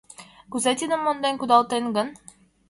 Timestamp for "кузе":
0.51-0.71